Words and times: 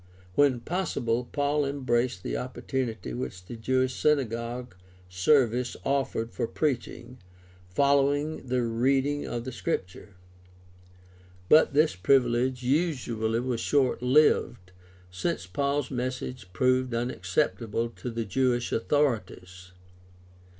When 0.33 0.61
possible, 0.61 1.29
Paul 1.31 1.63
embraced 1.63 2.23
the 2.23 2.35
opportunity 2.35 3.13
which 3.13 3.45
the 3.45 3.55
Jewish 3.55 3.93
synagogue 3.93 4.73
service 5.07 5.77
offered 5.85 6.31
for 6.33 6.47
preaching, 6.47 7.19
following 7.69 8.47
the 8.47 8.63
reading 8.63 9.27
of 9.27 9.43
the 9.45 9.51
Scripture. 9.51 10.15
But 11.49 11.75
this 11.75 11.95
privilege 11.95 12.63
usually 12.63 13.41
was 13.41 13.61
short 13.61 14.01
lived, 14.01 14.71
since 15.11 15.45
Paul's 15.45 15.91
message 15.91 16.51
proved 16.51 16.95
unacceptable 16.95 17.87
to 17.91 18.09
the 18.09 18.25
Jewish 18.25 18.71
authorities. 18.71 19.71